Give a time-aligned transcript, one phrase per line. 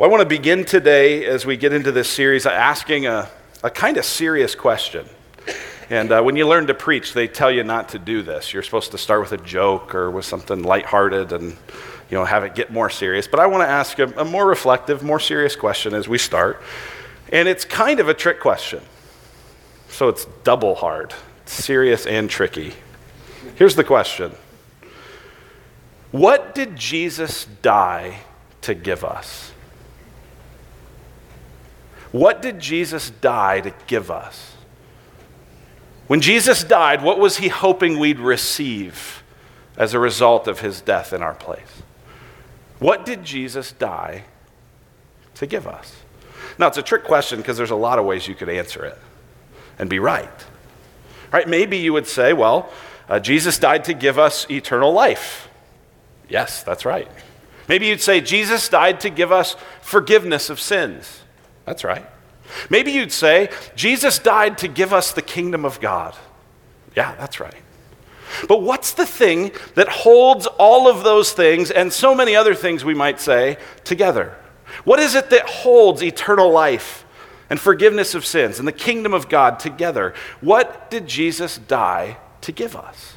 [0.00, 3.28] Well, I want to begin today as we get into this series asking a,
[3.62, 5.04] a kind of serious question.
[5.90, 8.54] And uh, when you learn to preach, they tell you not to do this.
[8.54, 12.44] You're supposed to start with a joke or with something lighthearted and you know, have
[12.44, 13.28] it get more serious.
[13.28, 16.62] But I want to ask a, a more reflective, more serious question as we start.
[17.30, 18.80] And it's kind of a trick question.
[19.90, 21.12] So it's double hard,
[21.44, 22.72] serious and tricky.
[23.56, 24.32] Here's the question
[26.10, 28.20] What did Jesus die
[28.62, 29.49] to give us?
[32.12, 34.54] What did Jesus die to give us?
[36.06, 39.22] When Jesus died, what was he hoping we'd receive
[39.76, 41.82] as a result of his death in our place?
[42.80, 44.24] What did Jesus die
[45.36, 45.94] to give us?
[46.58, 48.98] Now, it's a trick question because there's a lot of ways you could answer it
[49.78, 50.28] and be right.
[51.32, 51.48] Right?
[51.48, 52.70] Maybe you would say, well,
[53.08, 55.48] uh, Jesus died to give us eternal life.
[56.28, 57.08] Yes, that's right.
[57.68, 61.19] Maybe you'd say, Jesus died to give us forgiveness of sins.
[61.70, 62.04] That's right.
[62.68, 66.16] Maybe you'd say, Jesus died to give us the kingdom of God.
[66.96, 67.62] Yeah, that's right.
[68.48, 72.84] But what's the thing that holds all of those things and so many other things
[72.84, 74.36] we might say together?
[74.82, 77.04] What is it that holds eternal life
[77.48, 80.12] and forgiveness of sins and the kingdom of God together?
[80.40, 83.14] What did Jesus die to give us?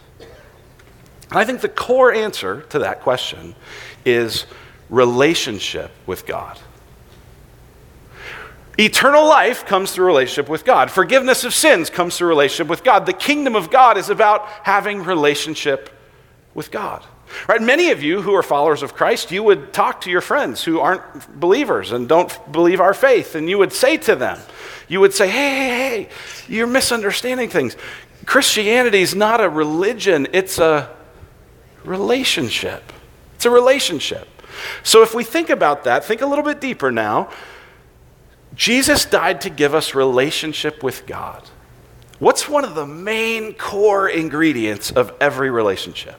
[1.31, 3.56] I think the core answer to that question
[4.06, 4.46] is
[4.92, 6.59] relationship with God.
[8.80, 10.90] Eternal life comes through relationship with God.
[10.90, 13.06] Forgiveness of sins comes through relationship with God.
[13.06, 15.90] The kingdom of God is about having relationship
[16.56, 17.04] with God.
[17.48, 17.62] Right?
[17.62, 20.80] Many of you who are followers of Christ, you would talk to your friends who
[20.80, 24.40] aren't believers and don't believe our faith, and you would say to them,
[24.88, 26.10] you would say, hey, hey, hey,
[26.48, 27.76] you're misunderstanding things.
[28.26, 30.90] Christianity is not a religion, it's a
[31.84, 32.94] relationship.
[33.36, 34.28] It's a relationship.
[34.84, 37.30] So if we think about that, think a little bit deeper now.
[38.56, 41.50] Jesus died to give us relationship with God.
[42.19, 46.16] What's one of the main core ingredients of every relationship?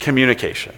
[0.00, 0.74] Communication.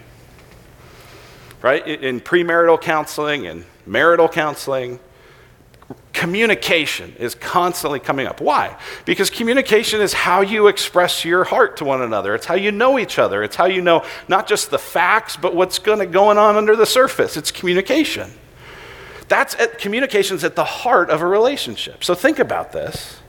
[1.62, 1.86] Right?
[1.86, 4.98] In premarital counseling and marital counseling,
[6.12, 8.40] communication is constantly coming up.
[8.40, 8.76] Why?
[9.04, 12.34] Because communication is how you express your heart to one another.
[12.34, 13.42] It's how you know each other.
[13.42, 17.36] It's how you know not just the facts, but what's going on under the surface.
[17.36, 18.30] It's communication.
[19.28, 22.04] That's at, communication's at the heart of a relationship.
[22.04, 23.20] So think about this.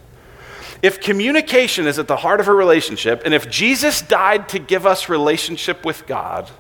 [0.82, 4.86] If communication is at the heart of a relationship, and if Jesus died to give
[4.86, 6.52] us relationship with God,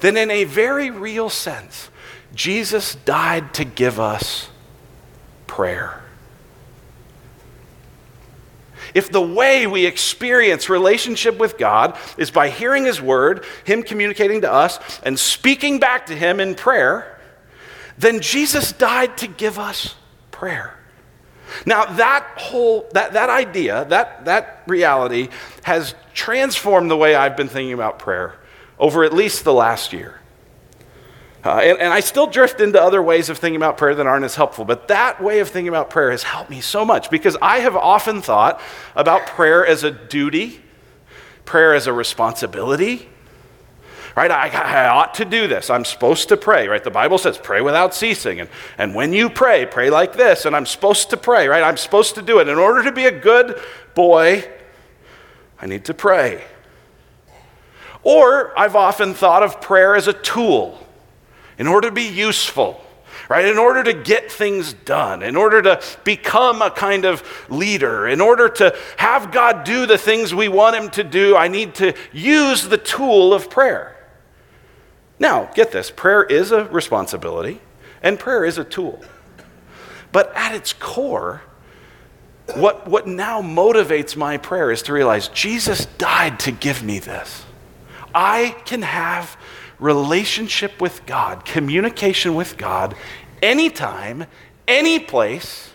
[0.00, 1.90] then in a very real sense,
[2.34, 4.48] Jesus died to give us
[5.46, 6.00] prayer.
[8.94, 14.42] If the way we experience relationship with God is by hearing His Word, Him communicating
[14.42, 17.13] to us, and speaking back to Him in prayer,
[17.98, 19.94] then Jesus died to give us
[20.30, 20.78] prayer.
[21.66, 25.28] Now, that whole, that, that idea, that, that reality
[25.62, 28.34] has transformed the way I've been thinking about prayer
[28.78, 30.20] over at least the last year.
[31.44, 34.24] Uh, and, and I still drift into other ways of thinking about prayer that aren't
[34.24, 37.36] as helpful, but that way of thinking about prayer has helped me so much because
[37.42, 38.62] I have often thought
[38.96, 40.62] about prayer as a duty,
[41.44, 43.08] prayer as a responsibility,
[44.16, 44.30] right?
[44.30, 45.70] I, I, ought to do this.
[45.70, 46.82] I'm supposed to pray, right?
[46.82, 48.40] The Bible says pray without ceasing.
[48.40, 48.48] And,
[48.78, 50.44] and when you pray, pray like this.
[50.44, 51.62] And I'm supposed to pray, right?
[51.62, 52.48] I'm supposed to do it.
[52.48, 53.60] In order to be a good
[53.94, 54.48] boy,
[55.60, 56.44] I need to pray.
[58.02, 60.78] Or I've often thought of prayer as a tool
[61.58, 62.80] in order to be useful
[63.28, 63.46] right?
[63.46, 68.20] In order to get things done, in order to become a kind of leader, in
[68.20, 71.94] order to have God do the things we want Him to do, I need to
[72.12, 73.93] use the tool of prayer.
[75.18, 77.60] Now, get this prayer is a responsibility
[78.02, 79.02] and prayer is a tool.
[80.12, 81.42] But at its core,
[82.54, 87.44] what, what now motivates my prayer is to realize Jesus died to give me this.
[88.14, 89.36] I can have
[89.78, 92.94] relationship with God, communication with God,
[93.42, 94.26] anytime,
[94.68, 95.70] any place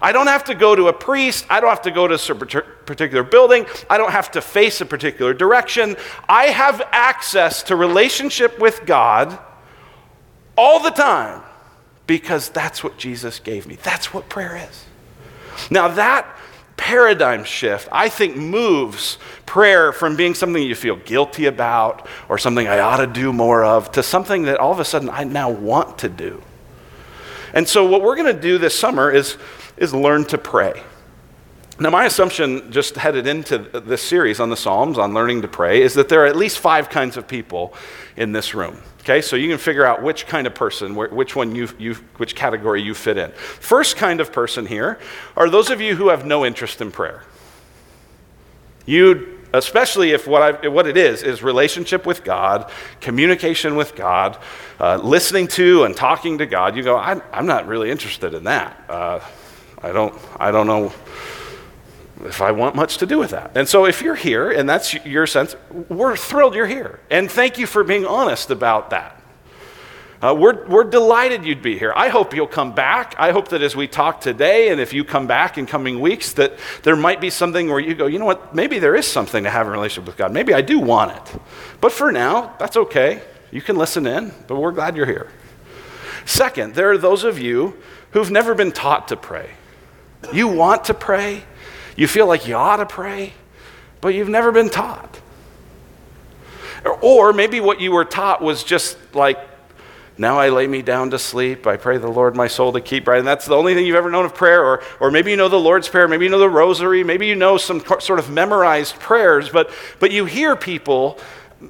[0.00, 1.46] I don't have to go to a priest.
[1.48, 3.66] I don't have to go to a particular building.
[3.88, 5.96] I don't have to face a particular direction.
[6.28, 9.38] I have access to relationship with God
[10.56, 11.42] all the time
[12.06, 13.76] because that's what Jesus gave me.
[13.82, 14.84] That's what prayer is.
[15.70, 16.26] Now, that
[16.76, 22.68] paradigm shift, I think, moves prayer from being something you feel guilty about or something
[22.68, 25.50] I ought to do more of to something that all of a sudden I now
[25.50, 26.42] want to do.
[27.54, 29.38] And so, what we're going to do this summer is
[29.76, 30.82] is learn to pray.
[31.78, 35.82] Now, my assumption, just headed into this series on the Psalms, on learning to pray,
[35.82, 37.74] is that there are at least five kinds of people
[38.16, 38.78] in this room.
[39.00, 42.34] Okay, so you can figure out which kind of person, which one you, you, which
[42.34, 43.30] category you fit in.
[43.32, 44.98] First kind of person here
[45.36, 47.22] are those of you who have no interest in prayer.
[48.86, 52.70] You, especially if what, I, what it is, is relationship with God,
[53.00, 54.38] communication with God,
[54.80, 56.74] uh, listening to and talking to God.
[56.74, 58.82] You go, I'm, I'm not really interested in that.
[58.88, 59.20] Uh,
[59.82, 60.92] I don't, I don't know
[62.24, 63.56] if I want much to do with that.
[63.56, 65.54] And so if you're here and that's your sense,
[65.88, 67.00] we're thrilled you're here.
[67.10, 69.20] And thank you for being honest about that.
[70.22, 71.92] Uh, we're, we're delighted you'd be here.
[71.94, 73.14] I hope you'll come back.
[73.18, 76.32] I hope that as we talk today, and if you come back in coming weeks,
[76.34, 79.44] that there might be something where you go, you know what, maybe there is something
[79.44, 80.32] to have a relationship with God.
[80.32, 81.40] Maybe I do want it.
[81.82, 83.20] But for now, that's okay.
[83.52, 85.30] You can listen in, but we're glad you're here.
[86.24, 87.76] Second, there are those of you
[88.12, 89.50] who've never been taught to pray.
[90.32, 91.44] You want to pray,
[91.96, 93.32] you feel like you ought to pray,
[94.00, 95.20] but you've never been taught.
[97.00, 99.38] Or maybe what you were taught was just like,
[100.18, 101.66] now I lay me down to sleep.
[101.66, 103.18] I pray the Lord my soul to keep right.
[103.18, 104.64] And that's the only thing you've ever known of prayer.
[104.64, 106.08] Or, or maybe you know the Lord's Prayer.
[106.08, 107.04] Maybe you know the Rosary.
[107.04, 109.50] Maybe you know some sort of memorized prayers.
[109.50, 109.70] But,
[110.00, 111.18] but you hear people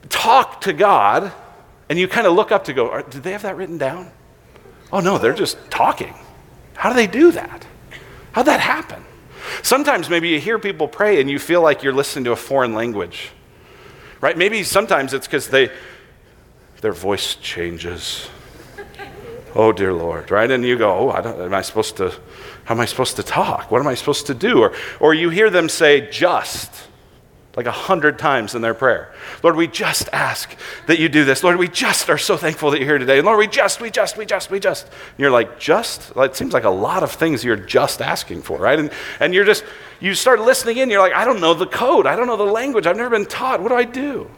[0.09, 1.33] talk to God
[1.89, 4.11] and you kind of look up to go, did they have that written down?
[4.93, 6.15] Oh, no, they're just talking.
[6.75, 7.67] How do they do that?
[8.37, 9.03] How'd that happen?
[9.63, 12.75] Sometimes maybe you hear people pray and you feel like you're listening to a foreign
[12.75, 13.31] language.
[14.21, 14.37] Right?
[14.37, 15.71] Maybe sometimes it's because they
[16.83, 18.29] their voice changes.
[19.55, 20.51] Oh dear Lord, right?
[20.51, 22.11] And you go, oh, I am I supposed to,
[22.65, 23.71] how am I supposed to talk?
[23.71, 24.61] What am I supposed to do?
[24.61, 26.71] Or, or you hear them say just
[27.57, 29.13] like a hundred times in their prayer.
[29.43, 30.55] Lord, we just ask
[30.87, 31.43] that you do this.
[31.43, 33.19] Lord, we just are so thankful that you're here today.
[33.19, 34.85] And Lord, we just, we just, we just, we just.
[34.87, 36.13] And you're like, just?
[36.17, 38.79] it seems like a lot of things you're just asking for, right?
[38.79, 39.65] And, and you're just,
[40.01, 40.91] you start listening in.
[40.91, 42.07] You're like, I don't know the code.
[42.07, 42.87] I don't know the language.
[42.87, 43.63] I've never been taught.
[43.63, 44.31] What do I do?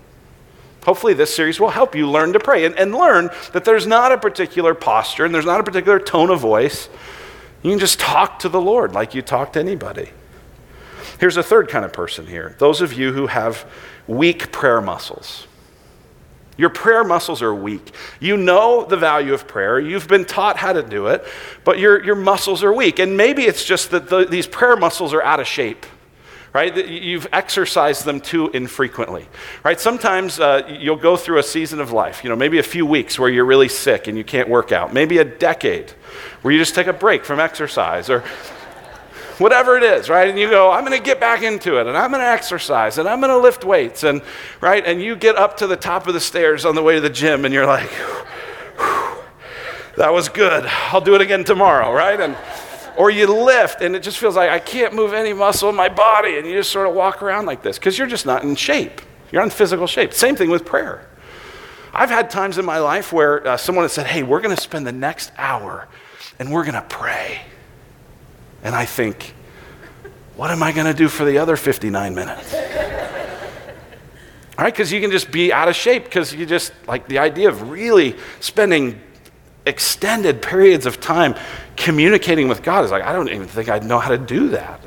[0.85, 4.13] Hopefully, this series will help you learn to pray and, and learn that there's not
[4.13, 6.89] a particular posture and there's not a particular tone of voice.
[7.63, 10.11] You can just talk to the Lord like you talk to anybody.
[11.19, 13.67] Here's a third kind of person here those of you who have
[14.07, 15.47] weak prayer muscles.
[16.57, 17.93] Your prayer muscles are weak.
[18.19, 19.79] You know the value of prayer.
[19.79, 21.25] You've been taught how to do it,
[21.63, 22.99] but your, your muscles are weak.
[22.99, 25.87] And maybe it's just that the, these prayer muscles are out of shape
[26.53, 26.89] right?
[26.89, 29.27] You've exercised them too infrequently,
[29.65, 29.79] right?
[29.79, 33.19] Sometimes uh, you'll go through a season of life, you know, maybe a few weeks
[33.19, 35.91] where you're really sick and you can't work out, maybe a decade
[36.43, 38.25] where you just take a break from exercise, or
[39.41, 40.29] whatever it is, right?
[40.29, 42.99] And you go, I'm going to get back into it, and I'm going to exercise,
[42.99, 44.23] and I'm going to lift weights, and
[44.61, 44.85] right?
[44.85, 47.11] And you get up to the top of the stairs on the way to the
[47.11, 47.91] gym, and you're like,
[49.97, 50.65] that was good.
[50.67, 52.21] I'll do it again tomorrow, right?
[52.21, 52.37] And
[52.97, 55.89] or you lift, and it just feels like I can't move any muscle in my
[55.89, 58.57] body, and you just sort of walk around like this because you're just not in
[58.57, 59.01] shape.
[59.31, 60.13] You're in physical shape.
[60.13, 61.07] Same thing with prayer.
[61.93, 64.61] I've had times in my life where uh, someone has said, Hey, we're going to
[64.61, 65.89] spend the next hour
[66.39, 67.41] and we're going to pray.
[68.63, 69.35] And I think,
[70.37, 72.55] what am I going to do for the other 59 minutes?
[72.55, 77.19] All right, because you can just be out of shape because you just, like the
[77.19, 79.01] idea of really spending
[79.67, 81.37] extended periods of time
[81.77, 84.81] communicating with God is like, I don't even think I'd know how to do that.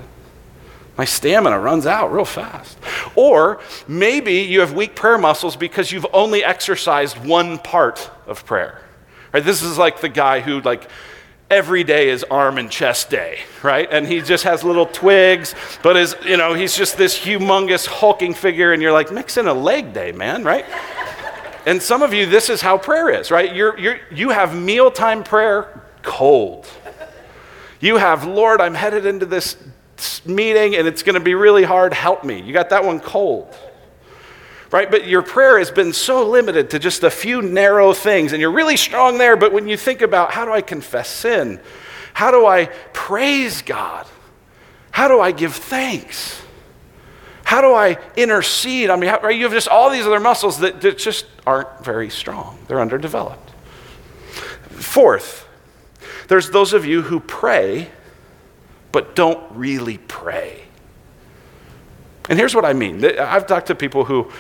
[0.98, 2.78] My stamina runs out real fast.
[3.16, 8.82] Or maybe you have weak prayer muscles because you've only exercised one part of prayer.
[9.34, 9.44] Right?
[9.44, 10.90] This is like the guy who like
[11.52, 13.88] every day is arm and chest day, right?
[13.92, 15.54] And he just has little twigs,
[15.84, 19.48] but is, you know, he's just this humongous hulking figure, and you're like, mix in
[19.48, 20.66] a leg day, man, right?
[21.66, 23.54] and some of you, this is how prayer is, right?
[23.54, 26.68] You're, you're, you have mealtime prayer cold.
[27.82, 29.58] You have, Lord, I'm headed into this
[30.26, 31.94] meeting and it's going to be really hard.
[31.94, 32.42] Help me.
[32.42, 33.56] You got that one cold
[34.72, 34.90] right?
[34.90, 38.52] But your prayer has been so limited to just a few narrow things, and you're
[38.52, 39.36] really strong there.
[39.36, 41.60] But when you think about how do I confess sin?
[42.14, 44.08] How do I praise God?
[44.92, 46.42] How do I give thanks?
[47.44, 48.90] How do I intercede?
[48.90, 49.36] I mean, how, right?
[49.36, 53.50] you have just all these other muscles that, that just aren't very strong, they're underdeveloped.
[54.70, 55.48] Fourth,
[56.28, 57.90] there's those of you who pray,
[58.92, 60.64] but don't really pray.
[62.30, 64.32] And here's what I mean I've talked to people who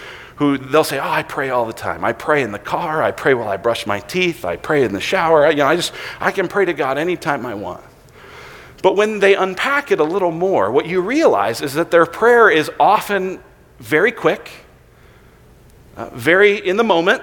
[0.42, 2.04] who they'll say, "Oh, I pray all the time.
[2.04, 3.04] I pray in the car.
[3.04, 4.44] I pray while I brush my teeth.
[4.44, 5.46] I pray in the shower.
[5.46, 7.84] I, you know, I just I can pray to God anytime I want."
[8.82, 12.50] But when they unpack it a little more, what you realize is that their prayer
[12.50, 13.40] is often
[13.78, 14.50] very quick,
[15.96, 17.22] uh, very in the moment,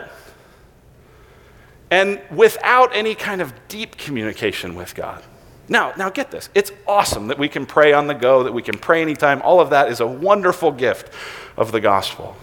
[1.90, 5.24] and without any kind of deep communication with God.
[5.68, 6.50] Now, now get this.
[6.54, 9.42] It's awesome that we can pray on the go, that we can pray anytime.
[9.42, 11.12] All of that is a wonderful gift
[11.56, 12.36] of the gospel.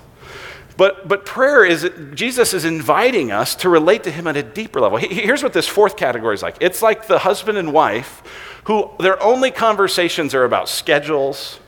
[0.77, 4.81] But, but prayer is, Jesus is inviting us to relate to him at a deeper
[4.81, 4.97] level.
[4.97, 8.21] Here's what this fourth category is like it's like the husband and wife
[8.65, 11.59] who their only conversations are about schedules,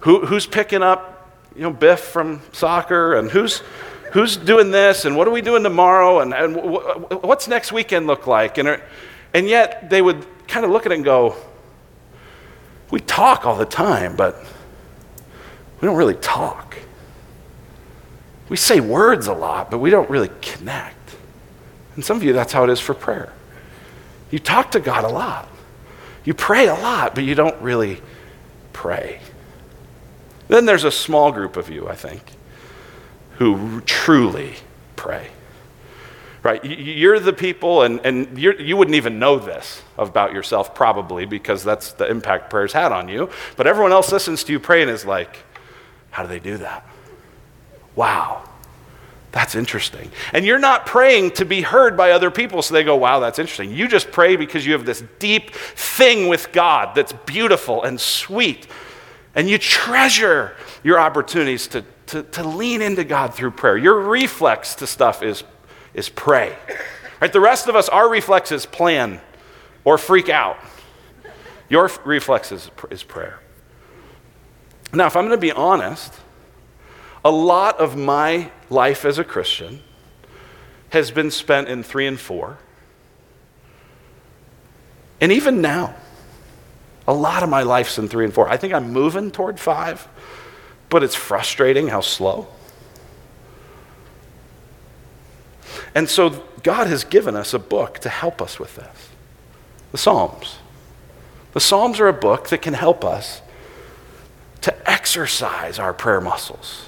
[0.00, 1.18] who, who's picking up
[1.54, 3.62] you know, Biff from soccer, and who's,
[4.12, 8.28] who's doing this, and what are we doing tomorrow, and, and what's next weekend look
[8.28, 8.58] like?
[8.58, 8.80] And,
[9.34, 11.34] and yet they would kind of look at it and go,
[12.92, 14.40] We talk all the time, but
[15.80, 16.78] we don't really talk.
[18.48, 20.96] We say words a lot, but we don't really connect.
[21.94, 23.32] And some of you, that's how it is for prayer.
[24.30, 25.48] You talk to God a lot,
[26.24, 28.00] you pray a lot, but you don't really
[28.72, 29.20] pray.
[30.48, 32.22] Then there's a small group of you, I think,
[33.36, 34.54] who truly
[34.96, 35.28] pray.
[36.42, 36.64] Right?
[36.64, 41.92] You're the people, and, and you wouldn't even know this about yourself probably because that's
[41.92, 43.28] the impact prayers had on you.
[43.56, 45.36] But everyone else listens to you pray and is like,
[46.10, 46.86] how do they do that?
[47.98, 48.44] Wow,
[49.32, 50.12] that's interesting.
[50.32, 53.40] And you're not praying to be heard by other people so they go, wow, that's
[53.40, 53.72] interesting.
[53.72, 58.68] You just pray because you have this deep thing with God that's beautiful and sweet.
[59.34, 63.76] And you treasure your opportunities to, to, to lean into God through prayer.
[63.76, 65.42] Your reflex to stuff is,
[65.92, 66.56] is pray.
[67.20, 67.32] Right?
[67.32, 69.20] The rest of us, our reflex is plan
[69.82, 70.56] or freak out.
[71.68, 73.40] Your reflex is, is prayer.
[74.92, 76.14] Now, if I'm going to be honest,
[77.24, 79.82] a lot of my life as a Christian
[80.90, 82.58] has been spent in three and four.
[85.20, 85.94] And even now,
[87.06, 88.48] a lot of my life's in three and four.
[88.48, 90.06] I think I'm moving toward five,
[90.88, 92.46] but it's frustrating how slow.
[95.94, 99.08] And so God has given us a book to help us with this
[99.90, 100.58] the Psalms.
[101.54, 103.40] The Psalms are a book that can help us
[104.60, 106.87] to exercise our prayer muscles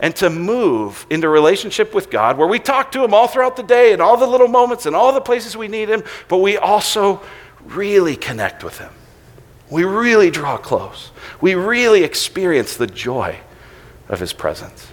[0.00, 3.62] and to move into relationship with God where we talk to Him all throughout the
[3.62, 6.56] day and all the little moments and all the places we need Him, but we
[6.56, 7.20] also
[7.64, 8.92] really connect with Him.
[9.70, 11.10] We really draw close.
[11.40, 13.38] We really experience the joy
[14.08, 14.92] of His presence.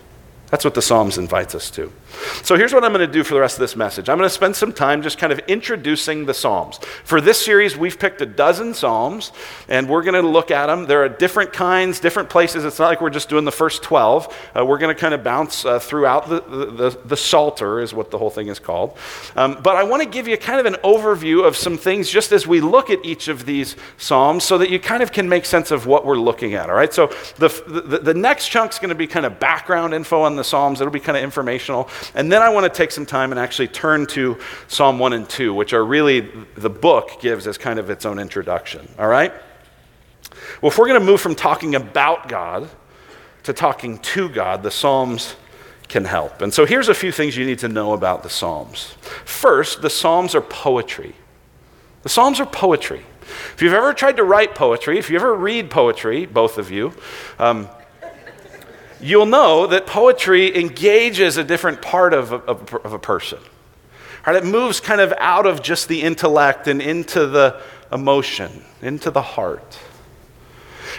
[0.50, 1.92] That's what the Psalms invites us to.
[2.44, 4.10] So here's what I'm going to do for the rest of this message.
[4.10, 6.78] I'm going to spend some time just kind of introducing the Psalms.
[7.04, 9.32] For this series, we've picked a dozen Psalms,
[9.68, 10.86] and we're going to look at them.
[10.86, 12.66] There are different kinds, different places.
[12.66, 14.52] It's not like we're just doing the first 12.
[14.56, 17.94] Uh, we're going to kind of bounce uh, throughout the, the, the, the, Psalter, is
[17.94, 18.98] what the whole thing is called.
[19.36, 22.32] Um, but I want to give you kind of an overview of some things just
[22.32, 25.46] as we look at each of these Psalms so that you kind of can make
[25.46, 26.94] sense of what we're looking at, all right?
[26.94, 27.08] So
[27.38, 30.82] the, the, the next chunk's going to be kind of background info on the Psalms.
[30.82, 31.90] It'll be kind of informational.
[32.14, 35.28] And then I want to take some time and actually turn to Psalm 1 and
[35.30, 38.88] 2, which are really the book gives as kind of its own introduction.
[39.00, 39.34] All right?
[40.62, 42.70] Well, if we're going to move from talking about God
[43.44, 45.36] to talking to God, the Psalms
[45.88, 46.42] can help.
[46.42, 48.96] And so here's a few things you need to know about the Psalms.
[49.26, 51.16] First, the Psalms are poetry.
[52.04, 53.04] The Psalms are poetry.
[53.54, 56.94] If you've ever tried to write poetry, if you ever read poetry, both of you,
[57.40, 57.68] um,
[59.00, 63.40] you'll know that poetry engages a different part of a, of a person.
[64.26, 64.36] Right?
[64.36, 67.62] It moves kind of out of just the intellect and into the
[67.92, 69.78] emotion, into the heart.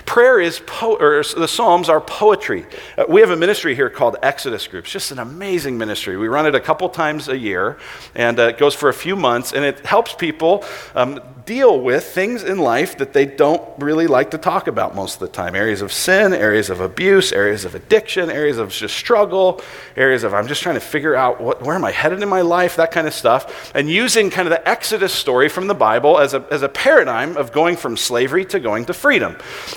[0.05, 2.67] Prayer is, po- or the Psalms are poetry.
[2.97, 6.17] Uh, we have a ministry here called Exodus Groups, just an amazing ministry.
[6.17, 7.79] We run it a couple times a year,
[8.15, 12.05] and uh, it goes for a few months, and it helps people um, deal with
[12.05, 15.55] things in life that they don't really like to talk about most of the time
[15.55, 19.63] areas of sin, areas of abuse, areas of addiction, areas of just struggle,
[19.97, 22.41] areas of I'm just trying to figure out what, where am I headed in my
[22.41, 23.71] life, that kind of stuff.
[23.75, 27.37] And using kind of the Exodus story from the Bible as a, as a paradigm
[27.37, 29.37] of going from slavery to going to freedom.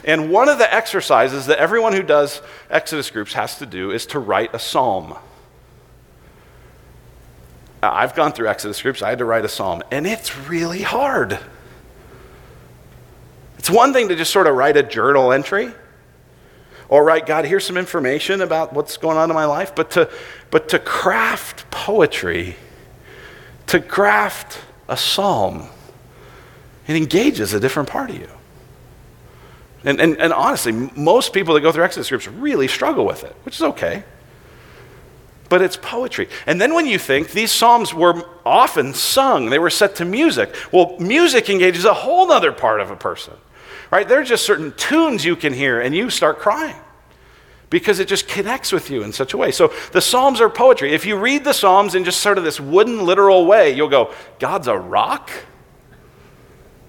[0.09, 4.07] And one of the exercises that everyone who does Exodus groups has to do is
[4.07, 5.15] to write a psalm.
[7.83, 11.37] I've gone through Exodus groups, I had to write a psalm, and it's really hard.
[13.59, 15.71] It's one thing to just sort of write a journal entry
[16.87, 20.09] or write, God, here's some information about what's going on in my life, but to,
[20.49, 22.55] but to craft poetry,
[23.67, 25.69] to craft a psalm,
[26.87, 28.27] it engages a different part of you.
[29.83, 33.35] And, and, and honestly, most people that go through Exodus groups really struggle with it,
[33.43, 34.03] which is okay.
[35.47, 36.27] But it's poetry.
[36.45, 40.53] And then when you think these psalms were often sung, they were set to music.
[40.71, 43.33] Well, music engages a whole other part of a person
[43.91, 44.07] right?
[44.07, 46.75] There are just certain tunes you can hear and you start crying
[47.69, 49.51] because it just connects with you in such a way.
[49.51, 50.93] So the Psalms are poetry.
[50.93, 54.13] If you read the Psalms in just sort of this wooden, literal way, you'll go,
[54.39, 55.29] God's a rock?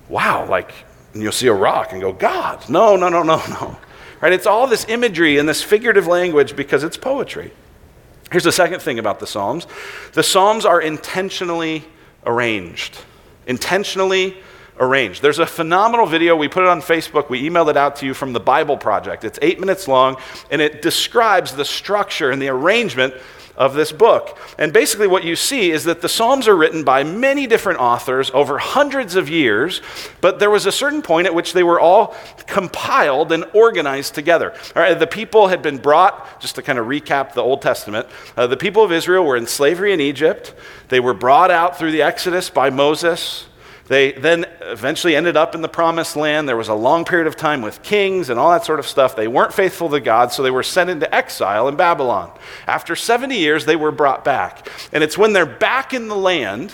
[0.08, 0.72] wow, like,
[1.12, 2.68] and you'll see a rock and go, God.
[2.68, 3.78] No, no, no, no, no.
[4.20, 4.32] Right?
[4.32, 7.52] It's all this imagery and this figurative language because it's poetry.
[8.30, 9.66] Here's the second thing about the Psalms
[10.12, 11.84] the Psalms are intentionally
[12.24, 12.98] arranged.
[13.46, 14.36] Intentionally
[14.78, 15.22] arranged.
[15.22, 16.36] There's a phenomenal video.
[16.36, 17.28] We put it on Facebook.
[17.28, 19.24] We emailed it out to you from the Bible Project.
[19.24, 20.16] It's eight minutes long,
[20.50, 23.14] and it describes the structure and the arrangement
[23.60, 24.38] of this book.
[24.58, 28.30] And basically, what you see is that the Psalms are written by many different authors
[28.32, 29.82] over hundreds of years,
[30.22, 34.54] but there was a certain point at which they were all compiled and organized together.
[34.74, 38.08] All right, the people had been brought, just to kind of recap the Old Testament,
[38.34, 40.54] uh, the people of Israel were in slavery in Egypt.
[40.88, 43.44] They were brought out through the Exodus by Moses.
[43.90, 46.48] They then eventually ended up in the promised land.
[46.48, 49.16] There was a long period of time with kings and all that sort of stuff.
[49.16, 52.30] They weren't faithful to God, so they were sent into exile in Babylon.
[52.68, 54.68] After 70 years, they were brought back.
[54.92, 56.72] And it's when they're back in the land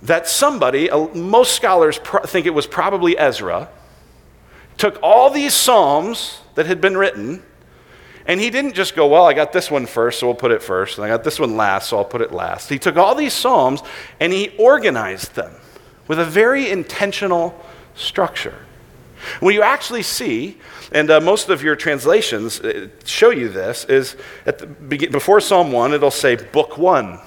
[0.00, 3.68] that somebody, uh, most scholars think it was probably Ezra,
[4.78, 7.42] took all these Psalms that had been written.
[8.24, 10.62] And he didn't just go, Well, I got this one first, so we'll put it
[10.62, 10.96] first.
[10.96, 12.70] And I got this one last, so I'll put it last.
[12.70, 13.82] He took all these Psalms
[14.20, 15.54] and he organized them
[16.08, 17.58] with a very intentional
[17.94, 18.54] structure.
[19.40, 20.58] What you actually see,
[20.92, 24.66] and uh, most of your translations uh, show you this, is the,
[25.10, 27.18] before Psalm 1, it'll say Book 1.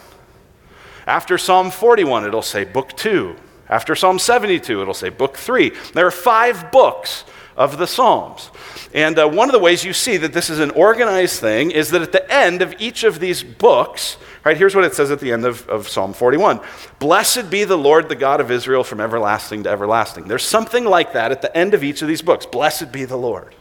[1.08, 3.36] After Psalm 41, it'll say Book 2.
[3.70, 5.72] After Psalm 72, it'll say Book 3.
[5.94, 7.24] There are five books
[7.58, 8.52] of the Psalms.
[8.94, 11.90] And uh, one of the ways you see that this is an organized thing is
[11.90, 15.20] that at the end of each of these books, right, here's what it says at
[15.20, 16.62] the end of, of Psalm 41
[17.00, 20.28] Blessed be the Lord, the God of Israel, from everlasting to everlasting.
[20.28, 22.46] There's something like that at the end of each of these books.
[22.46, 23.56] Blessed be the Lord.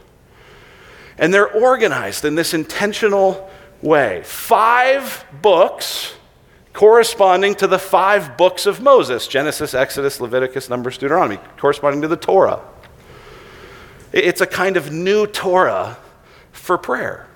[1.17, 3.49] And they're organized in this intentional
[3.81, 4.21] way.
[4.23, 6.13] Five books
[6.73, 12.15] corresponding to the five books of Moses Genesis, Exodus, Leviticus, Numbers, Deuteronomy, corresponding to the
[12.15, 12.61] Torah.
[14.11, 15.97] It's a kind of new Torah
[16.51, 17.27] for prayer.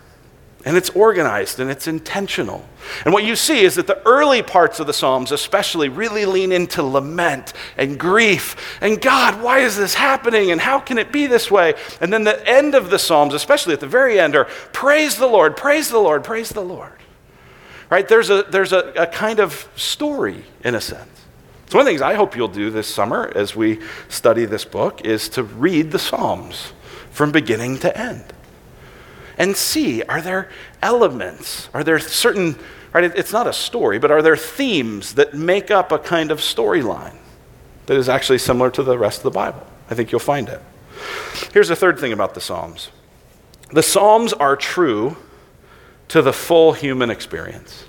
[0.64, 2.64] And it's organized and it's intentional.
[3.04, 6.52] And what you see is that the early parts of the Psalms, especially, really lean
[6.52, 8.78] into lament and grief.
[8.80, 10.52] And God, why is this happening?
[10.52, 11.74] And how can it be this way?
[12.00, 15.28] And then the end of the Psalms, especially at the very end, are praise the
[15.28, 16.94] Lord, praise the Lord, praise the Lord.
[17.90, 18.08] Right?
[18.08, 21.10] There's a, there's a, a kind of story, in a sense.
[21.72, 23.80] One of the things I hope you'll do this summer as we
[24.10, 26.74] study this book is to read the Psalms
[27.12, 28.34] from beginning to end
[29.38, 30.50] and see are there
[30.82, 32.58] elements, are there certain,
[32.94, 33.06] right?
[33.16, 37.16] It's not a story, but are there themes that make up a kind of storyline
[37.86, 39.66] that is actually similar to the rest of the Bible?
[39.90, 40.62] I think you'll find it.
[41.54, 42.90] Here's the third thing about the Psalms
[43.72, 45.16] the Psalms are true
[46.10, 47.86] to the full human experience.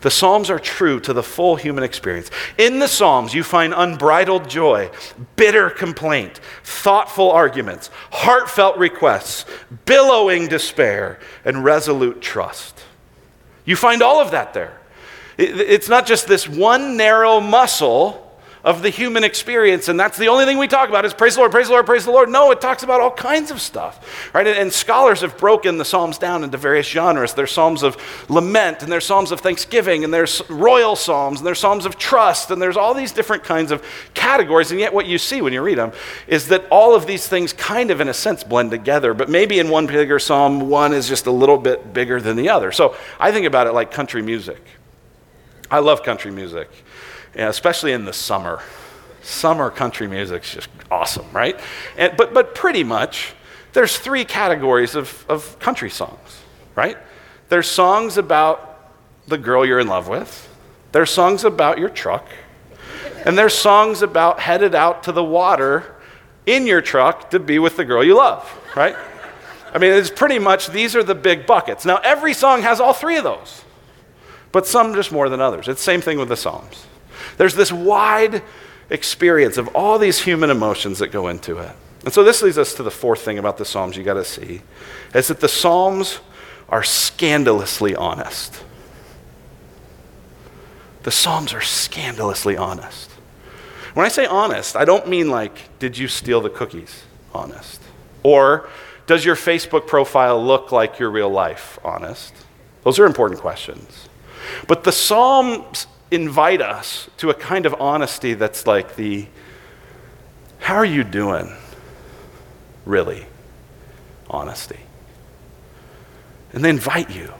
[0.00, 2.30] The Psalms are true to the full human experience.
[2.58, 4.90] In the Psalms, you find unbridled joy,
[5.36, 9.44] bitter complaint, thoughtful arguments, heartfelt requests,
[9.84, 12.84] billowing despair, and resolute trust.
[13.64, 14.80] You find all of that there.
[15.38, 18.25] It's not just this one narrow muscle
[18.66, 21.40] of the human experience, and that's the only thing we talk about is praise the
[21.40, 22.28] Lord, praise the Lord, praise the Lord.
[22.28, 24.44] No, it talks about all kinds of stuff, right?
[24.44, 27.32] And, and scholars have broken the Psalms down into various genres.
[27.32, 27.96] There's Psalms of
[28.28, 32.50] lament, and there's Psalms of thanksgiving, and there's royal Psalms, and there's Psalms of trust,
[32.50, 34.72] and there's all these different kinds of categories.
[34.72, 35.92] And yet, what you see when you read them
[36.26, 39.60] is that all of these things kind of, in a sense, blend together, but maybe
[39.60, 42.72] in one bigger Psalm, one is just a little bit bigger than the other.
[42.72, 44.60] So I think about it like country music.
[45.70, 46.68] I love country music
[47.36, 48.60] yeah, especially in the summer.
[49.22, 51.58] Summer country music's just awesome, right?
[51.96, 53.34] And, but, but pretty much,
[53.72, 56.42] there's three categories of, of country songs,
[56.74, 56.96] right?
[57.48, 58.94] There's songs about
[59.26, 60.48] the girl you're in love with,
[60.92, 62.26] there's songs about your truck,
[63.24, 65.94] and there's songs about headed out to the water
[66.46, 68.96] in your truck to be with the girl you love, right?
[69.74, 71.84] I mean, it's pretty much these are the big buckets.
[71.84, 73.62] Now, every song has all three of those,
[74.52, 75.68] but some just more than others.
[75.68, 76.86] It's the same thing with the Psalms.
[77.36, 78.42] There's this wide
[78.90, 81.72] experience of all these human emotions that go into it.
[82.04, 84.24] And so this leads us to the fourth thing about the Psalms you got to
[84.24, 84.62] see
[85.14, 86.20] is that the Psalms
[86.68, 88.62] are scandalously honest.
[91.02, 93.10] The Psalms are scandalously honest.
[93.94, 97.04] When I say honest, I don't mean like, did you steal the cookies?
[97.34, 97.80] Honest.
[98.22, 98.68] Or
[99.06, 101.78] does your Facebook profile look like your real life?
[101.84, 102.34] Honest.
[102.84, 104.08] Those are important questions.
[104.68, 109.26] But the Psalms invite us to a kind of honesty that's like the
[110.58, 111.52] how are you doing?
[112.84, 113.26] Really?
[114.28, 114.80] Honesty.
[116.52, 117.32] And they invite you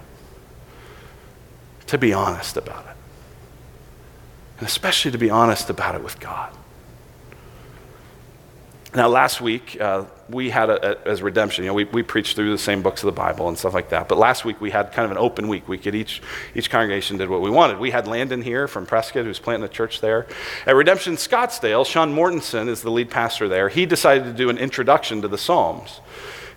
[1.87, 2.97] to be honest about it.
[4.59, 6.53] And especially to be honest about it with God.
[8.95, 12.37] Now, last week, uh, we had, a, a, as redemption, you know, we, we preached
[12.37, 14.09] through the same books of the Bible and stuff like that.
[14.09, 15.69] But last week, we had kind of an open week.
[15.69, 16.21] We could each,
[16.55, 17.79] each congregation did what we wanted.
[17.79, 20.27] We had Landon here from Prescott, who's planting a church there.
[20.67, 23.69] At Redemption Scottsdale, Sean Mortensen is the lead pastor there.
[23.69, 26.01] He decided to do an introduction to the Psalms.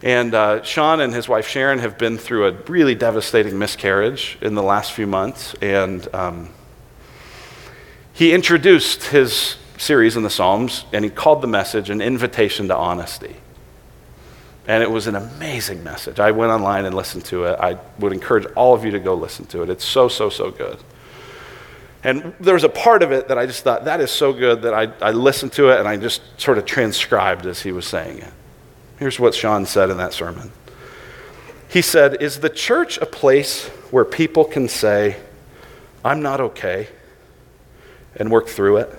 [0.02, 4.56] And uh, Sean and his wife Sharon have been through a really devastating miscarriage in
[4.56, 5.54] the last few months.
[5.62, 6.50] And um,
[8.14, 12.76] he introduced his series in the Psalms, and he called the message an invitation to
[12.76, 13.36] honesty.
[14.70, 16.20] And it was an amazing message.
[16.20, 17.60] I went online and listened to it.
[17.60, 19.70] I would encourage all of you to go listen to it.
[19.72, 20.78] It's so, so, so good.
[22.04, 24.62] And there was a part of it that I just thought, that is so good
[24.62, 27.88] that I, I listened to it and I just sort of transcribed as he was
[27.88, 28.32] saying it.
[29.00, 30.52] Here's what Sean said in that sermon.
[31.68, 35.18] He said, Is the church a place where people can say,
[36.06, 36.90] I'm not okay,
[38.16, 38.96] and work through it?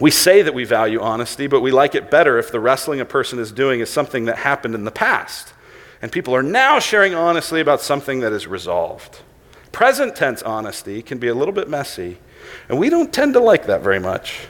[0.00, 3.04] We say that we value honesty, but we like it better if the wrestling a
[3.04, 5.52] person is doing is something that happened in the past.
[6.00, 9.20] And people are now sharing honestly about something that is resolved.
[9.72, 12.16] Present tense honesty can be a little bit messy,
[12.68, 14.46] and we don't tend to like that very much.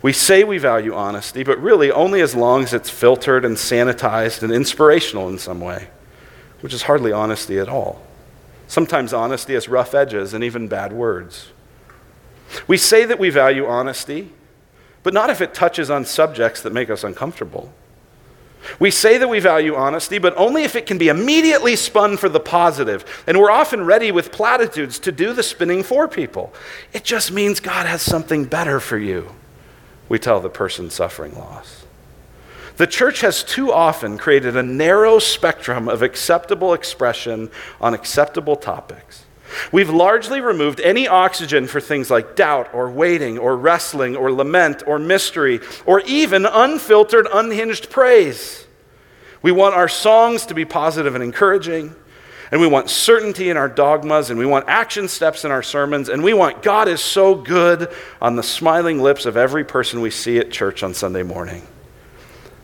[0.00, 4.42] We say we value honesty, but really only as long as it's filtered and sanitized
[4.42, 5.88] and inspirational in some way,
[6.62, 8.00] which is hardly honesty at all.
[8.66, 11.50] Sometimes honesty has rough edges and even bad words.
[12.66, 14.30] We say that we value honesty,
[15.02, 17.72] but not if it touches on subjects that make us uncomfortable.
[18.78, 22.28] We say that we value honesty, but only if it can be immediately spun for
[22.28, 23.24] the positive.
[23.26, 26.52] And we're often ready with platitudes to do the spinning for people.
[26.92, 29.34] It just means God has something better for you,
[30.08, 31.84] we tell the person suffering loss.
[32.76, 39.24] The church has too often created a narrow spectrum of acceptable expression on acceptable topics.
[39.72, 44.82] We've largely removed any oxygen for things like doubt or waiting or wrestling or lament
[44.86, 48.66] or mystery or even unfiltered, unhinged praise.
[49.42, 51.94] We want our songs to be positive and encouraging,
[52.52, 56.08] and we want certainty in our dogmas, and we want action steps in our sermons,
[56.08, 60.10] and we want God is so good on the smiling lips of every person we
[60.10, 61.66] see at church on Sunday morning.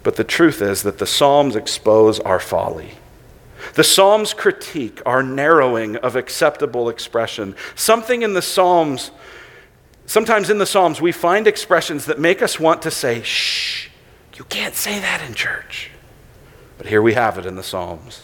[0.02, 2.92] But the truth is that the Psalms expose our folly.
[3.74, 7.54] The Psalms critique our narrowing of acceptable expression.
[7.74, 9.10] Something in the Psalms,
[10.06, 13.88] sometimes in the Psalms, we find expressions that make us want to say, shh,
[14.36, 15.90] you can't say that in church.
[16.78, 18.22] But here we have it in the Psalms.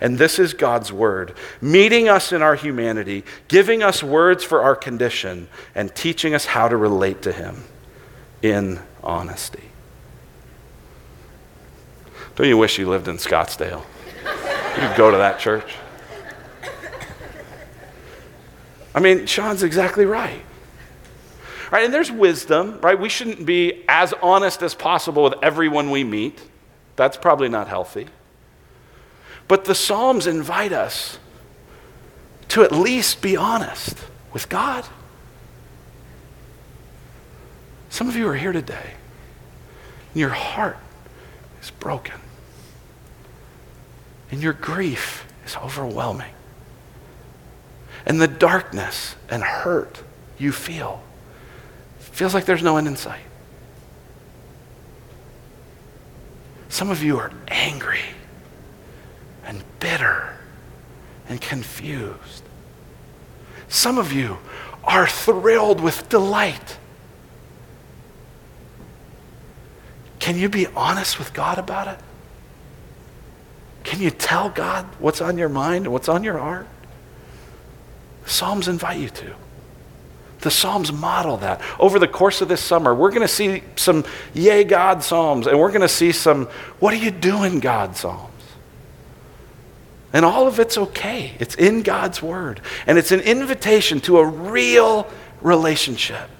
[0.00, 4.76] And this is God's word, meeting us in our humanity, giving us words for our
[4.76, 7.64] condition, and teaching us how to relate to Him
[8.42, 9.70] in honesty.
[12.36, 13.84] Don't you wish you lived in Scottsdale?
[14.74, 15.76] You could go to that church.
[18.94, 20.42] I mean, Sean's exactly right.
[21.70, 22.98] Right, and there's wisdom, right?
[22.98, 26.40] We shouldn't be as honest as possible with everyone we meet.
[26.96, 28.06] That's probably not healthy.
[29.48, 31.18] But the Psalms invite us
[32.48, 33.98] to at least be honest
[34.32, 34.84] with God.
[37.90, 38.94] Some of you are here today,
[40.12, 40.78] and your heart
[41.60, 42.23] is broken
[44.34, 46.32] and your grief is overwhelming.
[48.04, 50.02] And the darkness and hurt
[50.38, 51.04] you feel
[52.00, 53.22] feels like there's no end in sight.
[56.68, 58.02] Some of you are angry
[59.44, 60.36] and bitter
[61.28, 62.42] and confused.
[63.68, 64.38] Some of you
[64.82, 66.78] are thrilled with delight.
[70.18, 72.00] Can you be honest with God about it?
[73.84, 76.66] Can you tell God what's on your mind and what's on your heart?
[78.24, 79.34] The Psalms invite you to.
[80.40, 81.60] The Psalms model that.
[81.78, 85.58] Over the course of this summer, we're going to see some yay God Psalms, and
[85.58, 86.46] we're going to see some
[86.80, 88.30] what are you doing God Psalms.
[90.12, 91.32] And all of it's okay.
[91.40, 92.60] It's in God's Word.
[92.86, 95.10] And it's an invitation to a real
[95.42, 96.30] relationship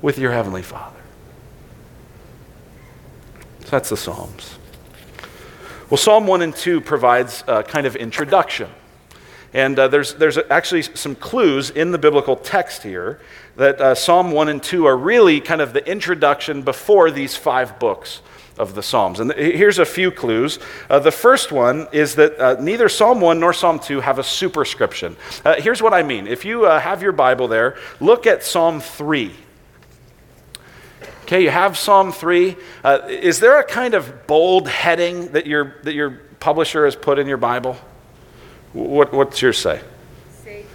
[0.00, 1.00] with your Heavenly Father.
[3.64, 4.56] So that's the Psalms.
[5.92, 8.70] Well, Psalm 1 and 2 provides a kind of introduction.
[9.52, 13.20] And uh, there's, there's actually some clues in the biblical text here
[13.56, 17.78] that uh, Psalm 1 and 2 are really kind of the introduction before these five
[17.78, 18.22] books
[18.56, 19.20] of the Psalms.
[19.20, 20.58] And here's a few clues.
[20.88, 24.24] Uh, the first one is that uh, neither Psalm 1 nor Psalm 2 have a
[24.24, 25.14] superscription.
[25.44, 26.26] Uh, here's what I mean.
[26.26, 29.34] If you uh, have your Bible there, look at Psalm 3.
[31.32, 32.56] Okay, you have Psalm 3.
[32.84, 37.18] Uh, is there a kind of bold heading that your, that your publisher has put
[37.18, 37.78] in your Bible?
[38.74, 39.80] What, what's yours say?
[40.44, 40.68] Save me,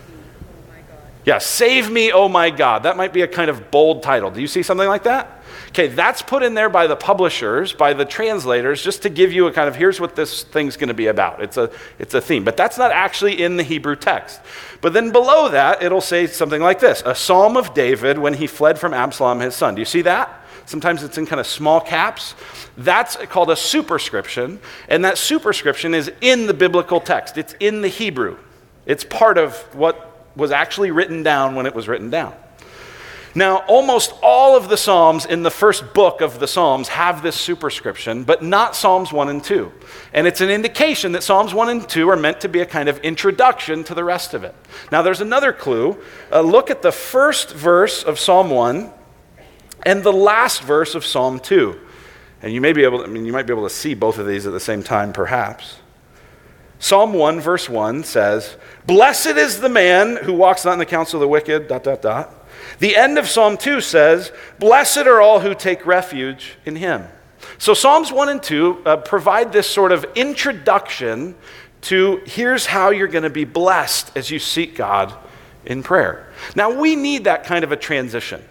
[0.50, 0.98] oh my God.
[1.26, 2.82] Yeah, Save Me, Oh My God.
[2.82, 4.32] That might be a kind of bold title.
[4.32, 5.43] Do you see something like that?
[5.67, 9.46] Okay, that's put in there by the publishers, by the translators, just to give you
[9.46, 11.39] a kind of here's what this thing's going to be about.
[11.39, 12.43] It's a, it's a theme.
[12.43, 14.41] But that's not actually in the Hebrew text.
[14.82, 18.48] But then below that, it'll say something like this A psalm of David when he
[18.48, 19.76] fled from Absalom, his son.
[19.76, 20.46] Do you see that?
[20.67, 22.36] Sometimes it's in kind of small caps.
[22.77, 27.38] That's called a superscription, and that superscription is in the biblical text.
[27.38, 28.38] It's in the Hebrew.
[28.86, 32.36] It's part of what was actually written down when it was written down.
[33.34, 37.36] Now, almost all of the Psalms in the first book of the Psalms have this
[37.36, 39.71] superscription, but not Psalms 1 and 2.
[40.12, 42.89] And it's an indication that Psalms 1 and 2 are meant to be a kind
[42.89, 44.56] of introduction to the rest of it.
[44.91, 45.97] Now, there's another clue.
[46.32, 48.91] Uh, look at the first verse of Psalm 1
[49.83, 51.79] and the last verse of Psalm 2.
[52.41, 54.17] And you may be able to, I mean, you might be able to see both
[54.17, 55.79] of these at the same time, perhaps.
[56.79, 61.17] Psalm 1, verse 1 says, Blessed is the man who walks not in the counsel
[61.17, 62.47] of the wicked, dot, dot, dot.
[62.79, 67.05] The end of Psalm 2 says, Blessed are all who take refuge in him.
[67.57, 71.35] So Psalms 1 and 2 uh, provide this sort of introduction
[71.81, 75.13] to here's how you're going to be blessed as you seek God
[75.65, 76.31] in prayer.
[76.55, 78.43] Now, we need that kind of a transition.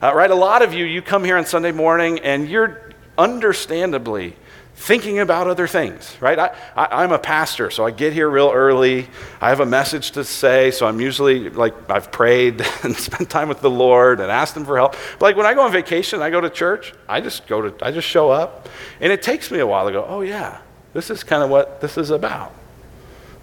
[0.00, 0.30] Uh, right?
[0.30, 4.36] A lot of you, you come here on Sunday morning and you're understandably
[4.76, 6.38] thinking about other things, right?
[6.38, 9.08] I, I, am a pastor, so I get here real early.
[9.40, 13.48] I have a message to say, so I'm usually like, I've prayed and spent time
[13.48, 14.92] with the Lord and asked Him for help.
[15.18, 17.84] But like when I go on vacation, I go to church, I just go to,
[17.84, 18.68] I just show up.
[19.00, 20.60] And it takes me a while to go, oh yeah,
[20.92, 22.54] this is kind of what this is about.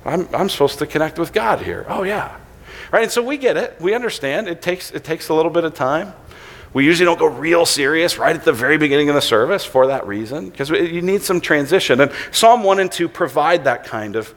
[0.06, 1.86] I'm, I'm supposed to connect with God here.
[1.89, 2.38] Oh yeah.
[2.96, 3.04] Right?
[3.04, 3.76] And so we get it.
[3.82, 4.48] We understand.
[4.48, 6.14] It takes, it takes a little bit of time.
[6.72, 9.88] We usually don't go real serious right at the very beginning of the service for
[9.88, 12.00] that reason, because you need some transition.
[12.00, 14.34] And Psalm 1 and 2 provide that kind of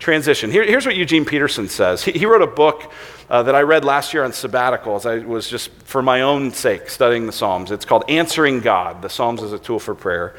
[0.00, 0.50] transition.
[0.50, 2.02] Here, here's what Eugene Peterson says.
[2.02, 2.92] He, he wrote a book
[3.30, 5.06] uh, that I read last year on sabbaticals.
[5.08, 7.70] I was just for my own sake studying the Psalms.
[7.70, 10.34] It's called Answering God The Psalms as a Tool for Prayer.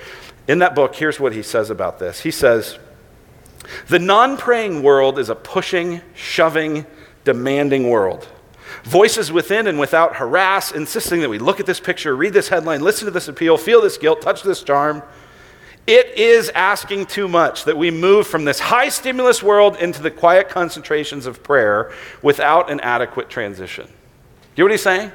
[0.46, 2.20] In that book, here's what he says about this.
[2.20, 2.78] He says,
[3.88, 6.86] The non praying world is a pushing, shoving,
[7.24, 8.28] demanding world.
[8.84, 12.82] Voices within and without harass, insisting that we look at this picture, read this headline,
[12.82, 15.04] listen to this appeal, feel this guilt, touch this charm.
[15.88, 20.12] It is asking too much that we move from this high stimulus world into the
[20.12, 23.88] quiet concentrations of prayer without an adequate transition.
[24.56, 25.12] You know what he's saying?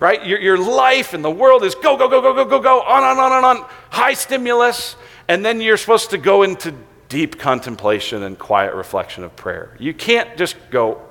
[0.00, 0.26] Right?
[0.26, 3.04] Your, your life and the world is go, go, go, go, go, go, go, on,
[3.04, 4.96] on, on, on, on, high stimulus,
[5.28, 6.74] and then you're supposed to go into
[7.08, 9.76] deep contemplation and quiet reflection of prayer.
[9.78, 11.02] You can't just go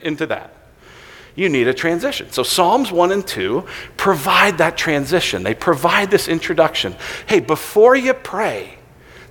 [0.00, 0.54] into that
[1.34, 2.30] you need a transition.
[2.30, 5.42] So, Psalms 1 and 2 provide that transition.
[5.42, 6.94] They provide this introduction.
[7.26, 8.78] Hey, before you pray,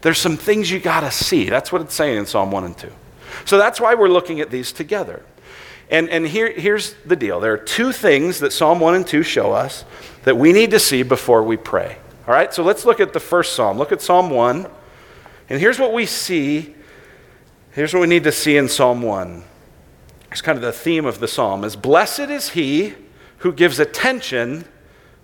[0.01, 1.49] there's some things you got to see.
[1.49, 2.91] That's what it's saying in Psalm 1 and 2.
[3.45, 5.23] So, that's why we're looking at these together.
[5.91, 9.21] And, and here, here's the deal there are two things that Psalm 1 and 2
[9.21, 9.85] show us
[10.23, 11.97] that we need to see before we pray.
[12.27, 13.77] All right, so let's look at the first psalm.
[13.77, 14.67] Look at Psalm 1.
[15.49, 16.75] And here's what we see.
[17.71, 19.43] Here's what we need to see in Psalm 1
[20.31, 22.95] it's kind of the theme of the psalm is blessed is he
[23.39, 24.65] who gives attention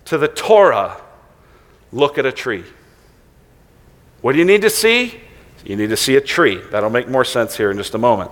[0.04, 1.00] to the Torah.
[1.92, 2.64] Look at a tree.
[4.20, 5.20] What do you need to see?
[5.64, 6.60] You need to see a tree.
[6.70, 8.30] That'll make more sense here in just a moment.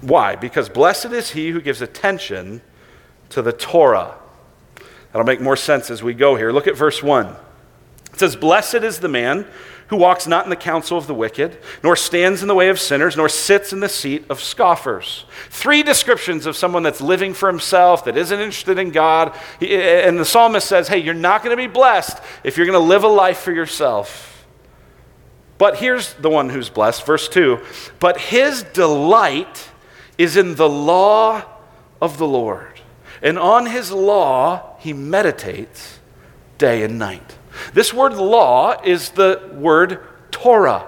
[0.00, 0.36] Why?
[0.36, 2.60] Because blessed is he who gives attention
[3.30, 4.14] to the Torah.
[5.12, 6.52] That'll make more sense as we go here.
[6.52, 7.26] Look at verse 1.
[8.12, 9.46] It says, Blessed is the man
[9.88, 12.78] who walks not in the counsel of the wicked, nor stands in the way of
[12.78, 15.24] sinners, nor sits in the seat of scoffers.
[15.48, 19.34] Three descriptions of someone that's living for himself, that isn't interested in God.
[19.60, 22.86] And the psalmist says, hey, you're not going to be blessed if you're going to
[22.86, 24.46] live a life for yourself.
[25.56, 27.60] But here's the one who's blessed, verse 2
[27.98, 29.70] But his delight
[30.18, 31.44] is in the law
[32.00, 32.80] of the Lord,
[33.22, 35.98] and on his law he meditates
[36.58, 37.37] day and night.
[37.72, 40.86] This word law is the word Torah.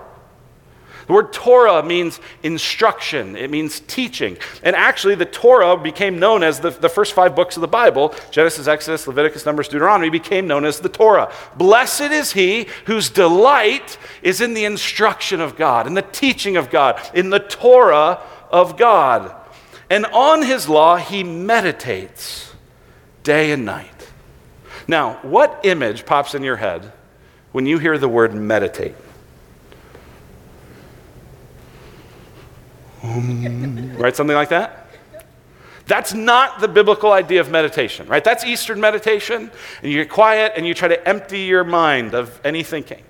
[1.10, 4.38] The word Torah means instruction, it means teaching.
[4.62, 8.14] And actually, the Torah became known as the, the first five books of the Bible
[8.30, 11.32] Genesis, Exodus, Leviticus, Numbers, Deuteronomy became known as the Torah.
[11.56, 16.70] Blessed is he whose delight is in the instruction of God, in the teaching of
[16.70, 18.20] God, in the Torah
[18.52, 19.34] of God.
[19.90, 22.52] And on his law, he meditates
[23.24, 23.99] day and night.
[24.90, 26.92] Now, what image pops in your head
[27.52, 28.96] when you hear the word meditate?
[33.00, 33.96] Hmm.
[33.96, 34.16] right?
[34.16, 34.88] Something like that?
[35.86, 38.24] That's not the biblical idea of meditation, right?
[38.24, 42.40] That's Eastern meditation, and you get quiet and you try to empty your mind of
[42.42, 43.04] any thinking.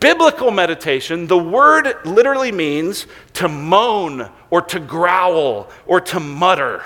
[0.00, 6.82] Biblical meditation, the word literally means to moan or to growl or to mutter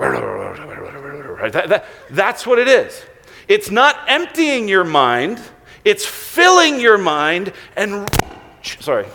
[0.00, 1.52] Right?
[1.52, 3.02] That, that, that's what it is.
[3.48, 5.40] It's not emptying your mind,
[5.84, 8.08] it's filling your mind and,
[8.62, 9.06] sorry,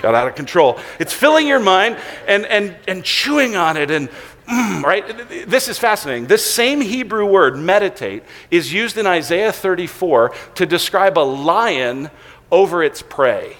[0.00, 0.78] got out of control.
[0.98, 4.08] It's filling your mind and, and, and chewing on it and
[4.48, 5.28] mm, right?
[5.48, 6.26] This is fascinating.
[6.26, 12.10] This same Hebrew word, meditate, is used in Isaiah 34 to describe a lion
[12.50, 13.56] over its prey.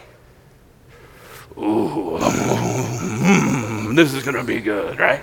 [1.59, 2.19] Ooh,
[3.95, 5.23] this is going to be good, right?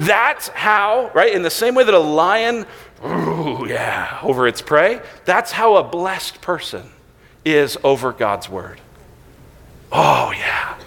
[0.00, 1.32] That's how, right?
[1.32, 2.66] In the same way that a lion,
[3.04, 6.90] ooh, yeah, over its prey, that's how a blessed person
[7.44, 8.80] is over God's word.
[9.92, 10.78] Oh, yeah.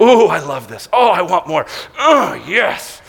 [0.00, 0.88] Ooh, I love this.
[0.92, 1.66] Oh, I want more.
[1.98, 3.02] Oh, yes.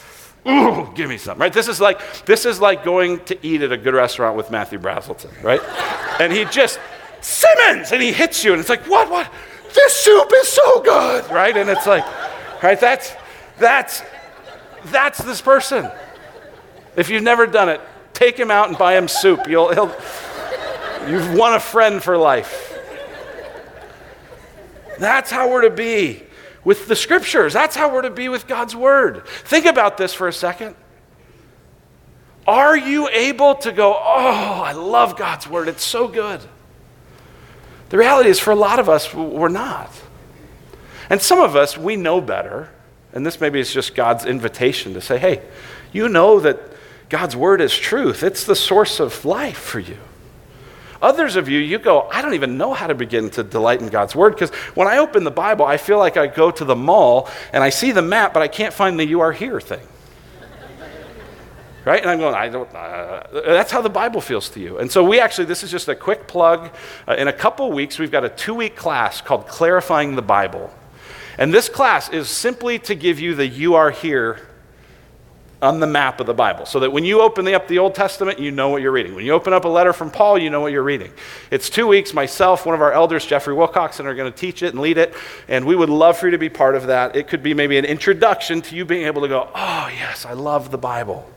[0.47, 1.37] Ooh, give me some.
[1.37, 1.53] Right?
[1.53, 4.79] This is like this is like going to eat at a good restaurant with Matthew
[4.79, 5.61] Brazelton, right?
[6.19, 6.79] and he just
[7.21, 9.31] Simmons, and he hits you, and it's like, what, what?
[9.73, 11.55] This soup is so good, right?
[11.55, 12.03] And it's like,
[12.63, 12.79] right?
[12.79, 13.13] That's
[13.57, 14.01] that's
[14.85, 15.89] that's this person.
[16.95, 17.81] If you've never done it,
[18.13, 19.47] take him out and buy him soup.
[19.47, 19.95] You'll, he'll,
[21.07, 22.67] you've won a friend for life.
[24.99, 26.23] That's how we're to be
[26.63, 27.53] with the scriptures.
[27.53, 29.25] That's how we're to be with God's word.
[29.25, 30.75] Think about this for a second.
[32.47, 36.41] Are you able to go, oh, I love God's word, it's so good?
[37.89, 39.91] The reality is, for a lot of us, we're not.
[41.09, 42.69] And some of us, we know better.
[43.13, 45.41] And this maybe is just God's invitation to say, hey,
[45.91, 46.59] you know that
[47.09, 49.97] God's word is truth, it's the source of life for you.
[51.01, 53.89] Others of you, you go, I don't even know how to begin to delight in
[53.89, 56.75] God's word because when I open the Bible, I feel like I go to the
[56.75, 59.85] mall and I see the map, but I can't find the you are here thing.
[61.85, 62.01] right?
[62.01, 64.77] And I'm going, I don't, uh, that's how the Bible feels to you.
[64.77, 66.71] And so we actually, this is just a quick plug.
[67.07, 70.71] Uh, in a couple weeks, we've got a two week class called Clarifying the Bible.
[71.41, 74.47] And this class is simply to give you the you are here
[75.59, 76.67] on the map of the Bible.
[76.67, 79.15] So that when you open up the Old Testament, you know what you're reading.
[79.15, 81.11] When you open up a letter from Paul, you know what you're reading.
[81.49, 82.13] It's two weeks.
[82.13, 85.15] Myself, one of our elders, Jeffrey Wilcoxon, are going to teach it and lead it.
[85.47, 87.15] And we would love for you to be part of that.
[87.15, 90.33] It could be maybe an introduction to you being able to go, oh, yes, I
[90.33, 91.27] love the Bible.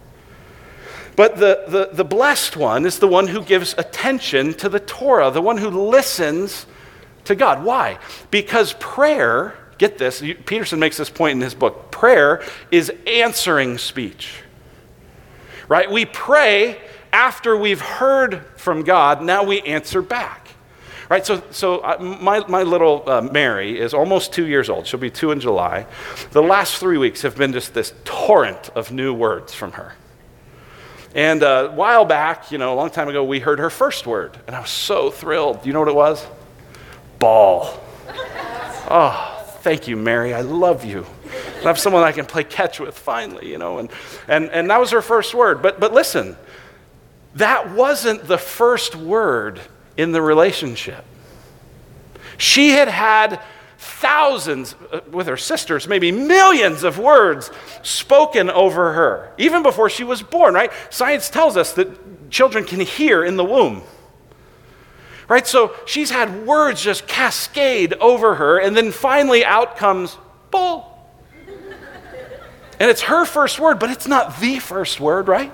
[1.17, 5.31] But the, the, the blessed one is the one who gives attention to the Torah,
[5.31, 6.67] the one who listens
[7.25, 7.65] to God.
[7.65, 7.99] Why?
[8.31, 11.91] Because prayer Get this, Peterson makes this point in his book.
[11.91, 14.43] Prayer is answering speech.
[15.69, 15.91] Right?
[15.91, 16.81] We pray
[17.13, 20.49] after we've heard from God, now we answer back.
[21.09, 21.25] Right?
[21.25, 24.87] So, so uh, my, my little uh, Mary is almost two years old.
[24.87, 25.87] She'll be two in July.
[26.33, 29.95] The last three weeks have been just this torrent of new words from her.
[31.15, 34.07] And uh, a while back, you know, a long time ago, we heard her first
[34.07, 35.65] word, and I was so thrilled.
[35.65, 36.27] You know what it was?
[37.19, 37.81] Ball.
[38.87, 39.34] Oh,
[39.65, 40.35] Thank you, Mary.
[40.35, 41.07] I love you.
[41.61, 43.79] I have someone I can play catch with finally, you know.
[43.79, 43.91] And,
[44.29, 45.63] and, and that was her first word.
[45.63, 46.37] But, but listen,
[47.37, 49.63] that wasn't the first word
[49.97, 51.03] in the relationship.
[52.37, 53.41] She had had
[53.79, 57.51] thousands uh, with her sisters, maybe millions of words
[57.83, 60.71] spoken over her, even before she was born, right?
[60.91, 63.81] Science tells us that children can hear in the womb.
[65.29, 65.47] Right?
[65.47, 70.17] So she's had words just cascade over her, and then finally out comes
[70.51, 70.91] bull.
[72.81, 75.53] And it's her first word, but it's not the first word, right?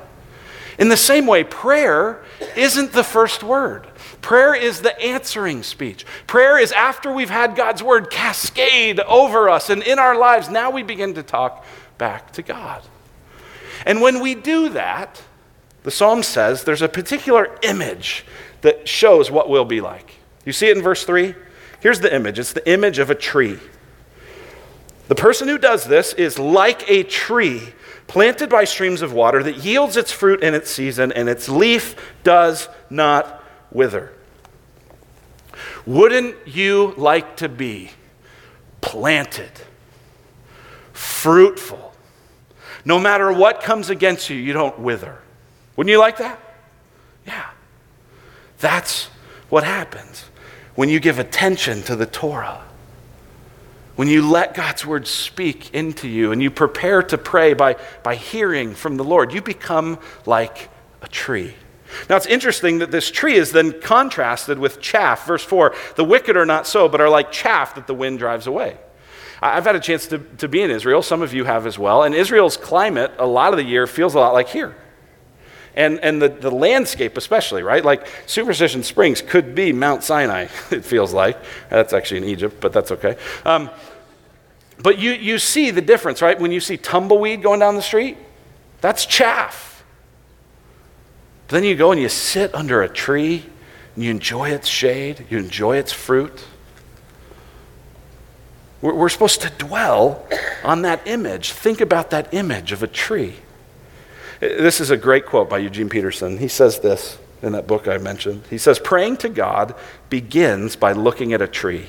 [0.78, 2.24] In the same way, prayer
[2.56, 3.86] isn't the first word.
[4.22, 6.06] Prayer is the answering speech.
[6.26, 10.70] Prayer is after we've had God's word cascade over us and in our lives, now
[10.70, 11.64] we begin to talk
[11.98, 12.82] back to God.
[13.84, 15.22] And when we do that,
[15.82, 18.24] the psalm says there's a particular image
[18.62, 20.14] that shows what we'll be like.
[20.44, 21.34] You see it in verse 3?
[21.80, 23.58] Here's the image it's the image of a tree.
[25.08, 27.72] The person who does this is like a tree
[28.06, 31.96] planted by streams of water that yields its fruit in its season, and its leaf
[32.22, 34.12] does not wither.
[35.86, 37.90] Wouldn't you like to be
[38.80, 39.50] planted,
[40.92, 41.92] fruitful?
[42.84, 45.18] No matter what comes against you, you don't wither.
[45.76, 46.40] Wouldn't you like that?
[47.26, 47.48] Yeah.
[48.60, 49.06] That's
[49.48, 50.24] what happens
[50.74, 52.62] when you give attention to the Torah.
[53.96, 58.14] When you let God's word speak into you and you prepare to pray by, by
[58.14, 60.70] hearing from the Lord, you become like
[61.02, 61.54] a tree.
[62.08, 65.26] Now it's interesting that this tree is then contrasted with chaff.
[65.26, 68.46] Verse 4 the wicked are not so, but are like chaff that the wind drives
[68.46, 68.78] away.
[69.42, 71.02] I've had a chance to, to be in Israel.
[71.02, 72.02] Some of you have as well.
[72.02, 74.74] And Israel's climate, a lot of the year, feels a lot like here
[75.74, 77.84] and, and the, the landscape especially, right?
[77.84, 81.36] Like Superstition Springs could be Mount Sinai, it feels like.
[81.68, 83.16] That's actually in Egypt, but that's okay.
[83.44, 83.70] Um,
[84.82, 86.38] but you, you see the difference, right?
[86.38, 88.16] When you see tumbleweed going down the street,
[88.80, 89.84] That's chaff.
[91.48, 93.44] Then you go and you sit under a tree
[93.94, 96.44] and you enjoy its shade, you enjoy its fruit.
[98.80, 100.26] We're, we're supposed to dwell
[100.64, 101.52] on that image.
[101.52, 103.34] Think about that image of a tree.
[104.40, 106.38] This is a great quote by Eugene Peterson.
[106.38, 108.44] He says this in that book I mentioned.
[108.48, 109.74] He says, Praying to God
[110.08, 111.86] begins by looking at a tree.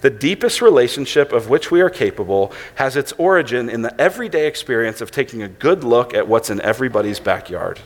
[0.00, 5.00] The deepest relationship of which we are capable has its origin in the everyday experience
[5.00, 7.78] of taking a good look at what's in everybody's backyard.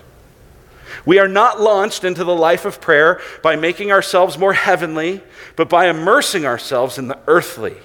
[1.05, 5.23] We are not launched into the life of prayer by making ourselves more heavenly,
[5.55, 7.77] but by immersing ourselves in the earthly.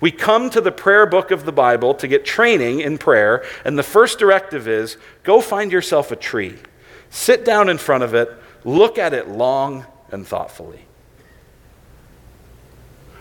[0.00, 3.78] We come to the prayer book of the Bible to get training in prayer, and
[3.78, 6.56] the first directive is go find yourself a tree,
[7.10, 8.32] sit down in front of it,
[8.64, 10.86] look at it long and thoughtfully.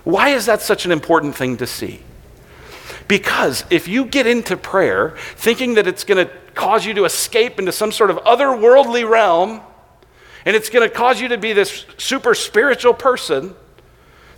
[0.03, 2.01] Why is that such an important thing to see?
[3.07, 7.59] Because if you get into prayer thinking that it's going to cause you to escape
[7.59, 9.61] into some sort of otherworldly realm,
[10.45, 13.55] and it's going to cause you to be this super spiritual person,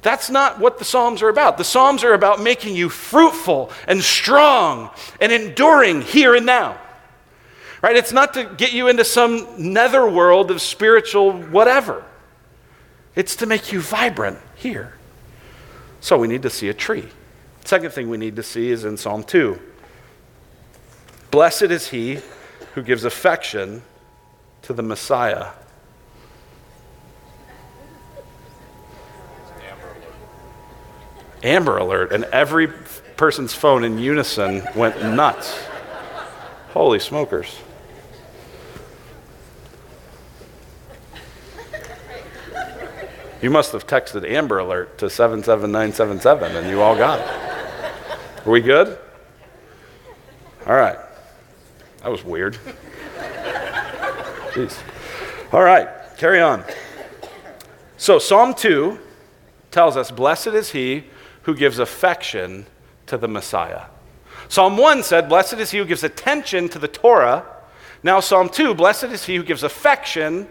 [0.02, 1.58] that's not what the Psalms are about.
[1.58, 4.90] The Psalms are about making you fruitful and strong
[5.20, 6.80] and enduring here and now.
[7.82, 7.96] Right?
[7.96, 12.04] It's not to get you into some nether world of spiritual whatever.
[13.16, 14.94] It's to make you vibrant here.
[16.00, 17.08] So we need to see a tree.
[17.66, 19.60] Second thing we need to see is in Psalm 2.
[21.30, 22.20] Blessed is he
[22.74, 23.84] who gives affection
[24.64, 25.50] to the Messiah.
[31.44, 32.68] Amber Alert, and every
[33.18, 35.60] person's phone in unison went nuts.
[36.70, 37.60] Holy smokers.
[43.42, 48.46] You must have texted Amber Alert to 77977 and you all got it.
[48.46, 49.00] Are we good?
[50.68, 50.98] All right.
[52.04, 52.58] That was weird.
[54.52, 54.78] Jeez.
[55.52, 55.88] All right,
[56.18, 56.64] carry on.
[57.98, 59.00] So, Psalm 2
[59.70, 61.06] tells us, Blessed is he
[61.44, 62.66] who gives affection
[63.08, 63.86] to the Messiah.
[64.48, 67.46] Psalm 1 said, Blessed is he who gives attention to the Torah.
[68.04, 70.48] Now, Psalm 2, Blessed is he who gives affection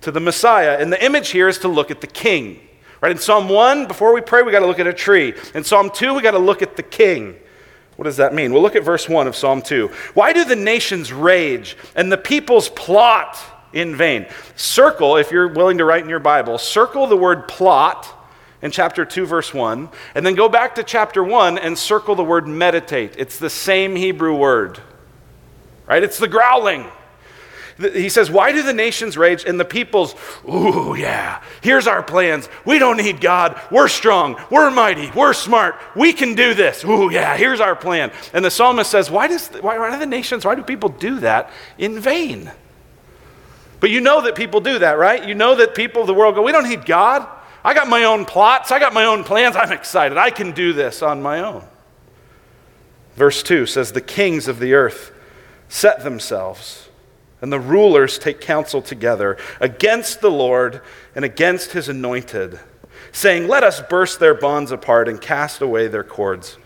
[0.00, 0.78] to the Messiah.
[0.78, 2.60] And the image here is to look at the king.
[3.00, 3.12] Right?
[3.12, 5.34] In Psalm 1, before we pray, we got to look at a tree.
[5.54, 7.36] In Psalm 2, we got to look at the king.
[7.96, 8.52] What does that mean?
[8.52, 9.88] We'll look at verse 1 of Psalm 2.
[10.14, 13.38] Why do the nations rage and the peoples plot
[13.72, 14.26] in vain?
[14.56, 18.23] Circle, if you're willing to write in your Bible, circle the word plot
[18.64, 22.24] in chapter 2, verse 1, and then go back to chapter 1 and circle the
[22.24, 23.14] word meditate.
[23.18, 24.80] It's the same Hebrew word,
[25.86, 26.02] right?
[26.02, 26.86] It's the growling.
[27.76, 30.14] He says, Why do the nations rage and the peoples,
[30.48, 32.48] ooh, yeah, here's our plans.
[32.64, 33.60] We don't need God.
[33.70, 34.42] We're strong.
[34.50, 35.10] We're mighty.
[35.10, 35.78] We're smart.
[35.94, 36.86] We can do this.
[36.86, 38.12] Ooh, yeah, here's our plan.
[38.32, 41.20] And the psalmist says, Why, does, why, why do the nations, why do people do
[41.20, 42.50] that in vain?
[43.78, 45.22] But you know that people do that, right?
[45.22, 47.28] You know that people of the world go, We don't need God.
[47.64, 49.56] I got my own plots, I got my own plans.
[49.56, 50.18] I'm excited.
[50.18, 51.64] I can do this on my own.
[53.16, 55.12] Verse 2 says, The kings of the earth
[55.68, 56.88] set themselves,
[57.40, 60.82] and the rulers take counsel together against the Lord
[61.14, 62.60] and against his anointed,
[63.12, 66.58] saying, Let us burst their bonds apart and cast away their cords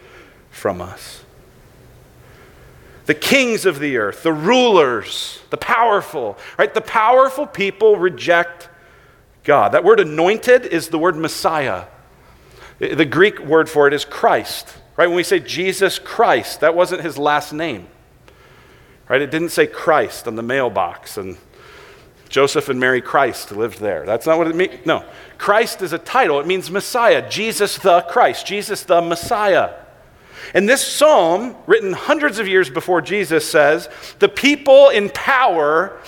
[0.51, 1.23] from us.
[3.07, 6.75] The kings of the earth, the rulers, the powerful, right?
[6.75, 8.69] The powerful people reject
[9.45, 9.72] God.
[9.72, 11.86] That word anointed is the word Messiah.
[12.78, 14.74] The Greek word for it is Christ.
[14.97, 15.07] Right?
[15.07, 17.89] When we say Jesus Christ, that wasn't his last name.
[19.09, 19.22] Right?
[19.22, 21.36] It didn't say Christ on the mailbox and
[22.28, 24.05] Joseph and Mary Christ lived there.
[24.05, 24.84] That's not what it means.
[24.84, 25.05] No.
[25.39, 26.41] Christ is a title.
[26.41, 27.28] It means Messiah.
[27.28, 28.47] Jesus the Christ.
[28.47, 29.72] Jesus the Messiah.
[30.55, 36.01] And this psalm, written hundreds of years before Jesus, says, The people in power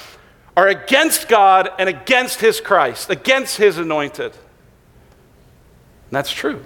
[0.57, 4.32] are against God and against his Christ, against his anointed.
[4.32, 6.62] And that's true.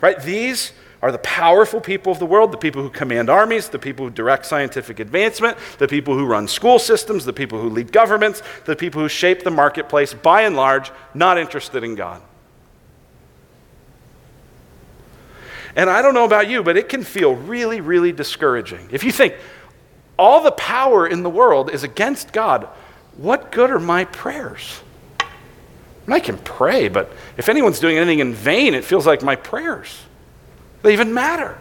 [0.00, 0.20] Right?
[0.20, 4.06] These are the powerful people of the world, the people who command armies, the people
[4.06, 8.42] who direct scientific advancement, the people who run school systems, the people who lead governments,
[8.64, 12.22] the people who shape the marketplace, by and large, not interested in God.
[15.76, 18.88] And I don't know about you, but it can feel really, really discouraging.
[18.90, 19.34] If you think,
[20.18, 22.68] all the power in the world is against God.
[23.16, 24.80] What good are my prayers?
[26.08, 30.02] I can pray, but if anyone's doing anything in vain, it feels like my prayers.
[30.82, 31.58] They even matter.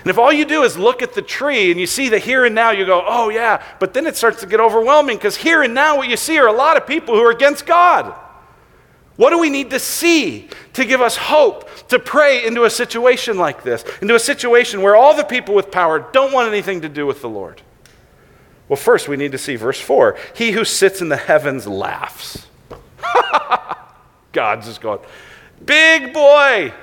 [0.00, 2.44] And if all you do is look at the tree and you see the here
[2.44, 5.62] and now, you go, oh yeah, but then it starts to get overwhelming because here
[5.62, 8.14] and now what you see are a lot of people who are against God.
[9.16, 13.38] What do we need to see to give us hope to pray into a situation
[13.38, 16.88] like this, into a situation where all the people with power don't want anything to
[16.88, 17.62] do with the Lord?
[18.68, 22.46] Well, first, we need to see verse 4 He who sits in the heavens laughs.
[24.32, 25.00] God's just going,
[25.64, 26.74] Big boy,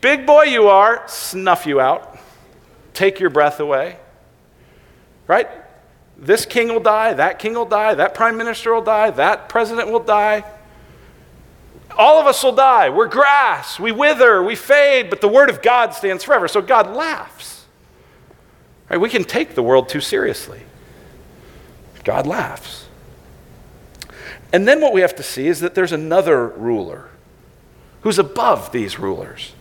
[0.00, 2.18] big boy you are, snuff you out,
[2.94, 3.96] take your breath away.
[5.26, 5.48] Right?
[6.16, 9.90] This king will die, that king will die, that prime minister will die, that president
[9.90, 10.44] will die.
[11.96, 12.90] All of us will die.
[12.90, 13.78] We're grass.
[13.78, 14.42] We wither.
[14.42, 15.10] We fade.
[15.10, 16.48] But the word of God stands forever.
[16.48, 17.66] So God laughs.
[18.88, 18.98] Right?
[18.98, 20.62] We can take the world too seriously.
[22.04, 22.86] God laughs.
[24.52, 27.08] And then what we have to see is that there's another ruler
[28.02, 29.52] who's above these rulers.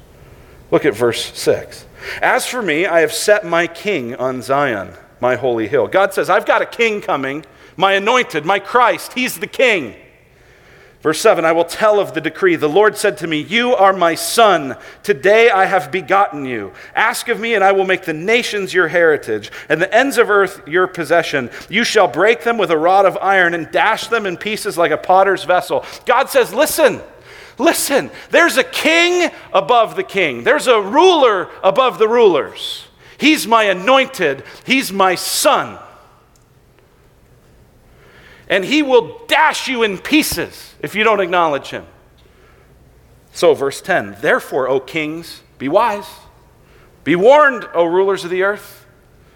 [0.69, 1.85] Look at verse 6.
[2.21, 5.87] As for me, I have set my king on Zion, my holy hill.
[5.87, 7.45] God says, I've got a king coming,
[7.77, 9.13] my anointed, my Christ.
[9.13, 9.95] He's the king.
[11.01, 12.55] Verse 7 I will tell of the decree.
[12.55, 14.75] The Lord said to me, You are my son.
[15.03, 16.73] Today I have begotten you.
[16.95, 20.29] Ask of me, and I will make the nations your heritage, and the ends of
[20.29, 21.49] earth your possession.
[21.69, 24.91] You shall break them with a rod of iron and dash them in pieces like
[24.91, 25.85] a potter's vessel.
[26.05, 27.01] God says, Listen.
[27.57, 30.43] Listen, there's a king above the king.
[30.43, 32.87] There's a ruler above the rulers.
[33.19, 34.43] He's my anointed.
[34.65, 35.77] He's my son
[38.51, 41.87] and he will dash you in pieces if you don't acknowledge him.
[43.31, 46.05] So, verse 10 Therefore, O kings, be wise.
[47.03, 48.85] Be warned, O rulers of the earth.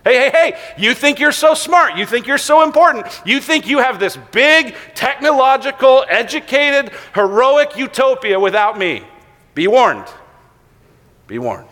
[0.04, 1.96] Hey, hey, hey, you think you're so smart.
[1.96, 3.08] You think you're so important.
[3.26, 9.04] You think you have this big, technological, educated, heroic utopia without me.
[9.56, 10.06] Be warned.
[11.26, 11.70] Be warned.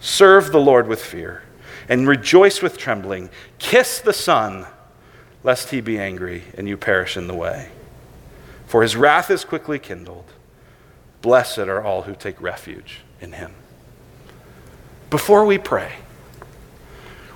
[0.00, 1.42] Serve the Lord with fear
[1.88, 3.30] and rejoice with trembling.
[3.58, 4.66] Kiss the Son
[5.42, 7.70] lest he be angry and you perish in the way.
[8.66, 10.26] For his wrath is quickly kindled.
[11.22, 13.52] Blessed are all who take refuge in him.
[15.10, 15.92] Before we pray,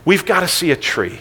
[0.05, 1.21] we've got to see a tree.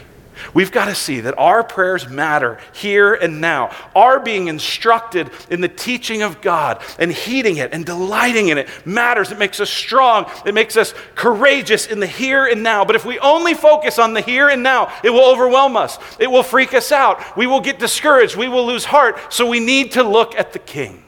[0.53, 3.75] We've got to see that our prayers matter here and now.
[3.95, 8.69] Our being instructed in the teaching of God and heeding it and delighting in it
[8.85, 9.31] matters.
[9.31, 12.85] It makes us strong, it makes us courageous in the here and now.
[12.85, 16.29] But if we only focus on the here and now, it will overwhelm us, it
[16.29, 17.37] will freak us out.
[17.37, 19.17] We will get discouraged, we will lose heart.
[19.33, 21.03] So we need to look at the King,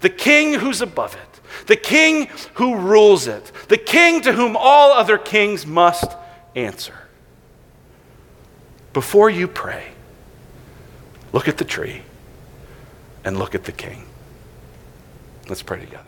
[0.00, 4.92] the King who's above it, the King who rules it, the King to whom all
[4.92, 6.16] other kings must
[6.54, 7.03] answer.
[8.94, 9.88] Before you pray,
[11.32, 12.02] look at the tree
[13.24, 14.06] and look at the king.
[15.48, 16.03] Let's pray together.